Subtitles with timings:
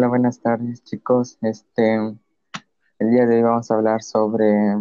[0.00, 1.36] hola, buenas tardes chicos.
[1.42, 4.80] Este, el día de hoy vamos a hablar sobre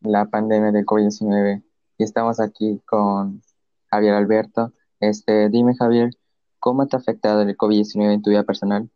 [0.00, 1.62] la pandemia de COVID-19
[1.98, 3.42] y estamos aquí con
[3.90, 4.72] Javier Alberto.
[5.00, 6.12] Este, dime Javier,
[6.60, 8.88] ¿cómo te ha afectado el COVID-19 en tu vida personal?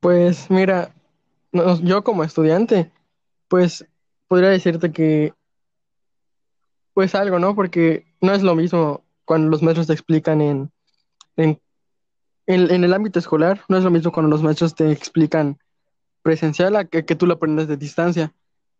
[0.00, 0.92] Pues mira,
[1.52, 2.90] yo como estudiante,
[3.46, 3.86] pues
[4.26, 5.32] podría decirte que
[6.92, 7.54] pues algo, ¿no?
[7.54, 10.72] Porque no es lo mismo cuando los maestros te explican en,
[11.36, 11.60] en,
[12.48, 15.58] en, el ámbito escolar, no es lo mismo cuando los maestros te explican
[16.22, 18.32] presencial a que, que tú lo aprendes de distancia.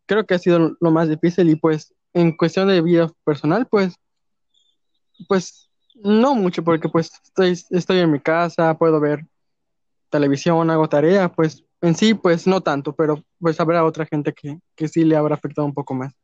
[0.06, 3.94] Creo que ha sido lo más difícil y pues en cuestión de vida personal, pues,
[5.28, 9.26] pues no mucho, porque pues estoy, estoy en mi casa, puedo ver
[10.08, 14.58] televisión, hago tarea, pues en sí, pues no tanto, pero pues habrá otra gente que,
[14.74, 16.14] que sí le habrá afectado un poco más.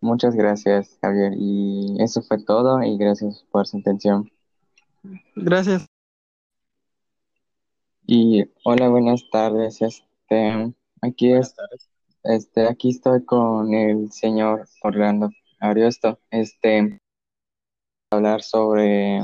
[0.00, 1.32] Muchas gracias, Javier.
[1.36, 4.30] Y eso fue todo y gracias por su atención.
[5.34, 5.86] Gracias.
[8.06, 9.80] Y hola, buenas tardes.
[9.82, 11.54] Este, aquí es,
[12.24, 16.18] este, aquí estoy con el señor Orlando Ariosto.
[16.30, 17.00] Este,
[18.10, 19.18] hablar sobre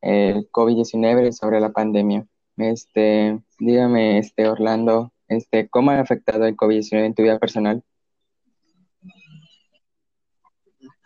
[0.00, 2.26] el COVID-19 y sobre la pandemia.
[2.56, 7.82] Este, dígame, este, Orlando, este, ¿cómo ha afectado el COVID-19 en tu vida personal?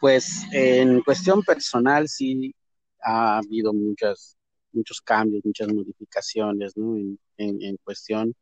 [0.01, 2.55] Pues en cuestión personal sí
[3.03, 4.37] ha habido muchas,
[4.73, 6.97] muchos cambios, muchas modificaciones, ¿no?
[6.97, 8.35] En, en, en cuestión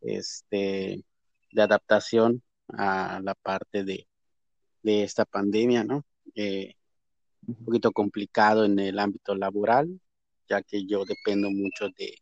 [0.00, 1.04] este,
[1.52, 4.08] de adaptación a la parte de,
[4.82, 6.04] de esta pandemia, ¿no?
[6.34, 6.74] Eh,
[7.46, 10.00] un poquito complicado en el ámbito laboral,
[10.48, 12.18] ya que yo dependo mucho de,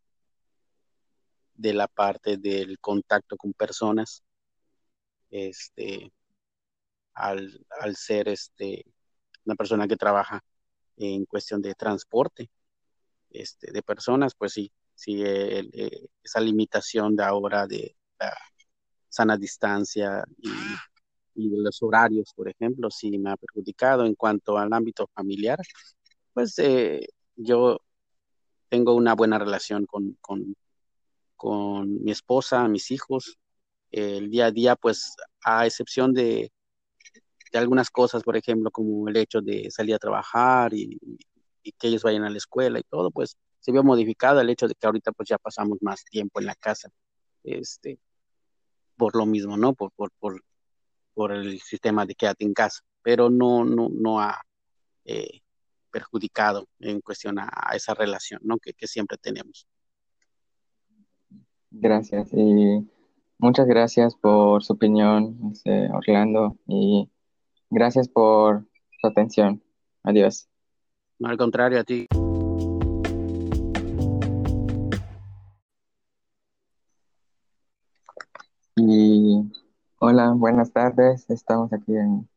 [1.55, 4.23] de la parte del contacto con personas,
[5.31, 6.13] este,
[7.15, 8.85] al, al ser este,
[9.45, 10.43] una persona que trabaja
[10.97, 12.51] en cuestión de transporte
[13.35, 18.33] este, de personas, pues sí, sí, el, eh, esa limitación de ahora de la
[19.09, 20.51] sana distancia y,
[21.37, 24.07] los horarios, por ejemplo, sí me ha perjudicado.
[24.07, 25.59] En cuanto al ámbito familiar,
[26.33, 27.81] pues eh, yo
[28.69, 30.55] tengo una buena relación con, con,
[31.35, 33.37] con mi esposa, mis hijos.
[33.91, 36.53] El día a día, pues a excepción de,
[37.55, 40.99] de algunas cosas, por ejemplo, como el hecho de salir a trabajar y,
[41.79, 44.75] que ellos vayan a la escuela y todo, pues se vio modificado el hecho de
[44.75, 46.91] que ahorita pues ya pasamos más tiempo en la casa,
[47.45, 47.99] este,
[48.97, 49.73] por lo mismo, ¿no?
[49.73, 50.11] Por, por,
[51.15, 54.43] por, el sistema de quédate en casa, pero no, no, no ha
[55.05, 55.41] eh,
[55.93, 58.59] perjudicado en cuestión a, esa relación, ¿no?
[58.59, 59.67] Que, siempre tenemos.
[61.71, 62.85] Gracias y
[63.39, 66.59] muchas gracias por su opinión, este, Orlando,
[67.75, 68.65] gracias por
[69.01, 69.61] su atención.
[70.05, 70.49] Adiós.
[71.19, 72.07] No, al contrario, a ti.
[78.77, 79.53] Y
[79.99, 81.29] hola, buenas tardes.
[81.29, 82.29] Estamos aquí en,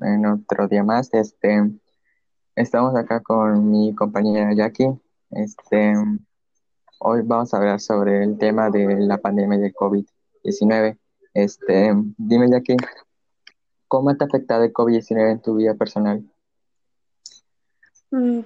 [0.00, 1.12] en, otro día más.
[1.12, 1.70] Este,
[2.54, 4.98] estamos acá con mi compañera Jackie.
[5.30, 5.94] Este,
[7.00, 10.98] hoy vamos a hablar sobre el tema de la pandemia del COVID-19.
[11.34, 12.76] Este, dime Jackie,
[13.88, 16.24] ¿cómo te ha afectado el COVID-19 en tu vida personal?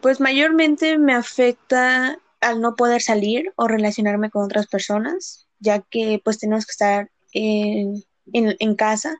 [0.00, 6.20] Pues mayormente me afecta al no poder salir o relacionarme con otras personas, ya que
[6.24, 8.02] pues tenemos que estar en,
[8.32, 9.18] en, en, casa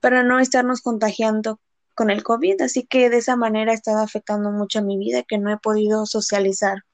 [0.00, 1.58] para no estarnos contagiando
[1.94, 5.24] con el COVID, así que de esa manera ha estado afectando mucho a mi vida,
[5.26, 6.84] que no he podido socializar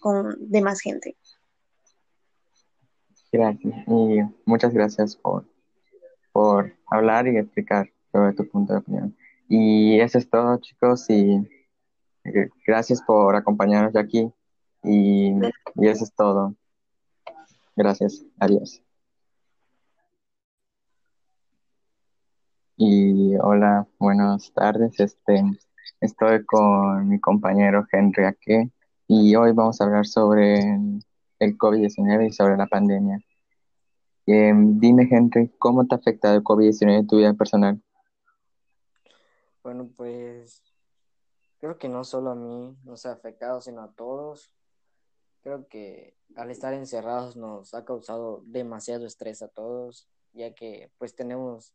[0.00, 1.16] con demás gente.
[3.32, 5.46] Gracias y muchas gracias por,
[6.32, 9.16] por hablar y explicar sobre tu punto de opinión.
[9.48, 11.48] Y eso es todo chicos y
[12.66, 14.32] gracias por acompañarnos aquí
[14.82, 15.32] y,
[15.76, 16.54] y eso es todo.
[17.76, 18.82] Gracias, adiós.
[22.76, 24.98] Y hola, buenas tardes.
[24.98, 25.42] Este,
[26.00, 28.72] estoy con mi compañero Henry aquí
[29.06, 30.60] y hoy vamos a hablar sobre
[31.40, 33.20] el COVID-19 y sobre la pandemia.
[34.26, 37.82] Eh, dime, Henry, ¿cómo te ha afectado el COVID-19 en tu vida personal?
[39.62, 40.62] Bueno, pues
[41.58, 44.52] creo que no solo a mí nos ha afectado, sino a todos.
[45.42, 51.14] Creo que al estar encerrados nos ha causado demasiado estrés a todos, ya que pues
[51.14, 51.74] tenemos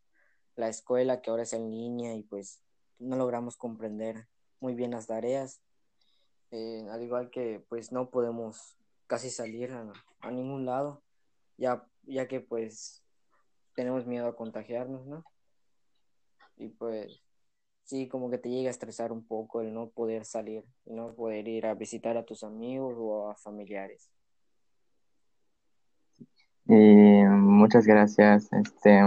[0.55, 2.63] la escuela que ahora es en línea y pues
[2.97, 4.27] no logramos comprender
[4.59, 5.61] muy bien las tareas.
[6.51, 8.77] Eh, al igual que pues no podemos
[9.07, 9.91] casi salir a,
[10.21, 11.03] a, ningún lado,
[11.57, 13.03] ya, ya que pues
[13.75, 15.23] tenemos miedo a contagiarnos, ¿no?
[16.57, 17.24] Y pues
[17.85, 21.47] sí, como que te llega a estresar un poco el no poder salir, no poder
[21.47, 24.09] ir a visitar a tus amigos o a familiares.
[26.67, 29.01] Y muchas gracias este,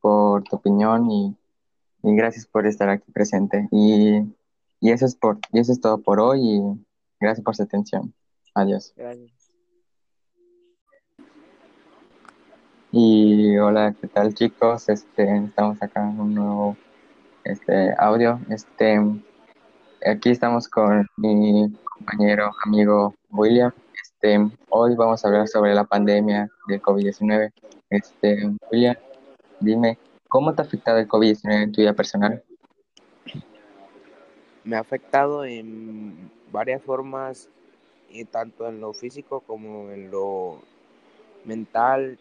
[0.00, 1.36] por tu opinión y,
[2.02, 3.68] y gracias por estar aquí presente.
[3.72, 4.18] Y,
[4.80, 6.86] y, eso es por, y eso es todo por hoy y
[7.18, 8.14] gracias por su atención.
[8.54, 8.94] Adiós.
[8.96, 9.32] Gracias.
[12.92, 14.88] Y hola, ¿qué tal chicos?
[14.88, 16.76] Este, estamos acá en un nuevo
[17.44, 18.40] este, audio.
[18.50, 18.98] Este,
[20.04, 23.72] aquí estamos con mi compañero, amigo William.
[24.02, 24.38] Este,
[24.70, 27.52] hoy vamos a hablar sobre la pandemia del COVID-19.
[27.90, 28.96] Este, William,
[29.60, 29.98] dime,
[30.28, 32.42] ¿cómo te ha afectado el COVID-19 en tu vida personal?
[34.64, 37.50] Me ha afectado en varias formas,
[38.10, 40.60] eh, tanto en lo físico como en lo
[41.44, 42.18] mental.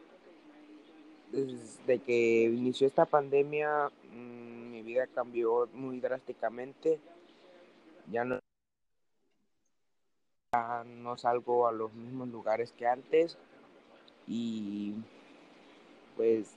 [1.32, 7.00] Desde que inició esta pandemia, mmm, vida cambió muy drásticamente.
[8.12, 8.40] Ya no,
[10.54, 13.38] ya no salgo a los mismos lugares que antes
[14.28, 14.94] y
[16.16, 16.56] pues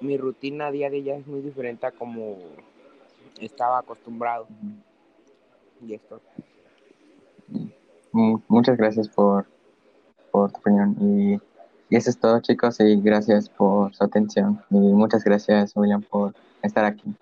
[0.00, 2.36] mi rutina diaria ya es muy diferente a como
[3.40, 4.46] estaba acostumbrado.
[5.80, 6.20] Y esto.
[8.12, 9.46] Muchas gracias por,
[10.30, 10.96] por tu opinión.
[11.00, 11.40] Y,
[11.94, 12.80] y, eso es todo, chicos.
[12.80, 14.60] Y gracias por su atención.
[14.70, 17.14] Y muchas gracias, William, por estar aquí.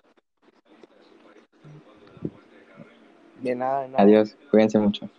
[3.41, 4.03] De nada, de nada.
[4.03, 4.35] Adiós.
[4.49, 5.09] Cuídense mucho.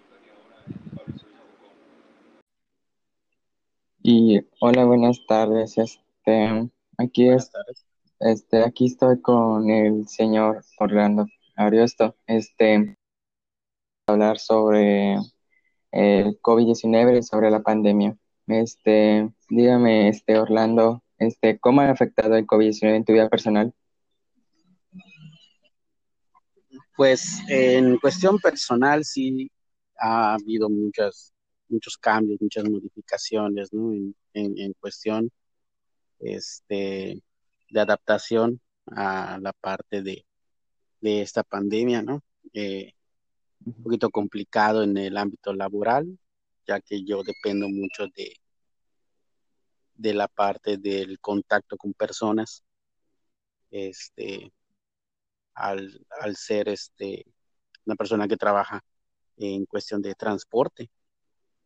[4.03, 5.79] Y hola, buenas tardes.
[5.79, 6.69] Este,
[6.99, 7.51] aquí es,
[8.21, 12.17] este, aquí estoy con el señor Orlando Ariosto.
[12.27, 12.97] Este,
[14.07, 15.15] hablar sobre
[15.93, 18.17] el COVID-19, sobre la pandemia.
[18.47, 23.73] Este, dígame, este, Orlando, este, ¿cómo ha afectado el COVID-19 en tu vida personal?
[26.97, 29.51] Pues en cuestión personal sí
[29.99, 31.33] ha habido muchas,
[31.69, 33.93] muchos cambios, muchas modificaciones, ¿no?
[33.93, 35.31] En, en, en cuestión
[36.21, 37.21] este,
[37.71, 40.25] de adaptación a la parte de,
[41.01, 42.23] de esta pandemia, ¿no?
[42.53, 42.93] Eh,
[43.65, 46.19] un poquito complicado en el ámbito laboral,
[46.67, 48.37] ya que yo dependo mucho de,
[49.95, 52.63] de la parte del contacto con personas.
[53.71, 54.53] Este,
[55.55, 57.25] al, al ser este,
[57.87, 58.85] una persona que trabaja
[59.37, 60.91] en cuestión de transporte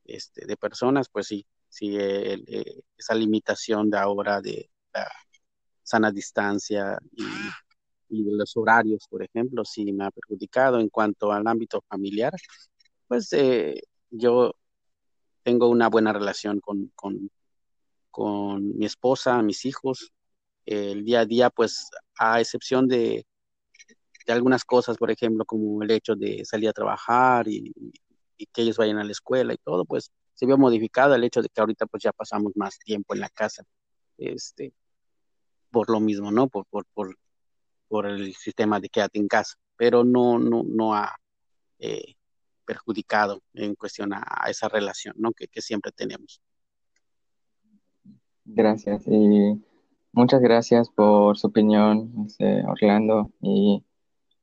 [0.05, 5.11] este, de personas, pues sí, sí, el, el, esa limitación de ahora de la
[5.83, 7.25] sana distancia y,
[8.09, 10.81] y, de los horarios, por ejemplo, sí me ha perjudicado.
[10.81, 12.33] En cuanto al ámbito familiar,
[13.07, 14.55] pues eh, yo
[15.49, 17.31] tengo una buena relación con, con,
[18.11, 20.13] con mi esposa, mis hijos.
[20.67, 23.25] El día a día, pues a excepción de,
[24.27, 27.73] de algunas cosas, por ejemplo, como el hecho de salir a trabajar y,
[28.37, 31.41] y, que ellos vayan a la escuela y todo, pues se vio modificado el hecho
[31.41, 33.65] de que ahorita pues ya pasamos más tiempo en la casa,
[34.19, 34.75] este,
[35.71, 36.49] por lo mismo, ¿no?
[36.49, 37.17] Por, por, por,
[37.89, 41.17] por el sistema de quédate en casa, pero no, no, no ha
[41.79, 42.18] eh,
[42.69, 45.33] perjudicado en cuestión a, a esa relación, ¿no?
[45.33, 46.43] Que, que siempre tenemos.
[48.45, 49.65] Gracias y
[50.13, 53.83] muchas gracias por su opinión, este, Orlando, y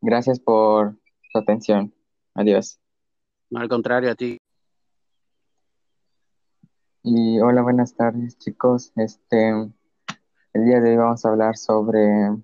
[0.08, 0.96] Gracias por
[1.32, 1.92] su atención.
[2.36, 2.80] Adiós.
[3.50, 4.38] No, al contrario, a ti.
[7.02, 8.92] Y hola, buenas tardes, chicos.
[8.98, 12.38] Este, el día de hoy vamos a hablar sobre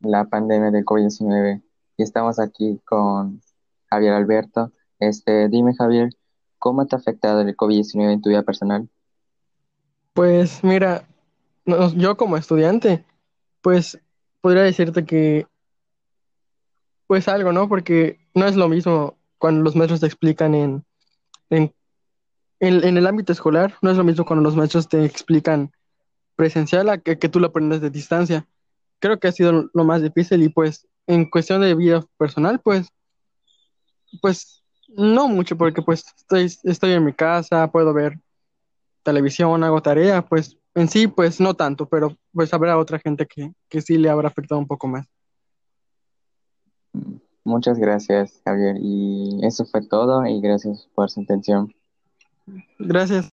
[0.00, 1.62] la pandemia del COVID-19
[1.98, 3.40] y estamos aquí con
[3.88, 4.72] Javier Alberto.
[5.02, 6.10] Este, dime, Javier,
[6.60, 8.88] ¿cómo te ha afectado el COVID-19 en tu vida personal?
[10.12, 11.08] Pues mira,
[11.96, 13.04] yo como estudiante,
[13.62, 13.98] pues
[14.40, 15.48] podría decirte que
[17.08, 17.68] pues algo, ¿no?
[17.68, 20.84] Porque no es lo mismo cuando los maestros te explican en,
[21.50, 21.74] en,
[22.60, 25.72] en, el ámbito escolar, no es lo mismo cuando los maestros te explican
[26.36, 28.46] presencial a que, que tú lo aprendes de distancia.
[29.00, 32.86] Creo que ha sido lo más difícil y pues en cuestión de vida personal, pues,
[34.20, 34.61] pues
[34.96, 38.18] no mucho, porque pues estoy, estoy en mi casa, puedo ver
[39.02, 43.52] televisión, hago tarea, pues en sí, pues no tanto, pero pues habrá otra gente que,
[43.68, 45.06] que sí le habrá afectado un poco más.
[47.44, 48.76] Muchas gracias, Javier.
[48.80, 51.74] Y eso fue todo y gracias por su atención.
[52.78, 53.28] Gracias.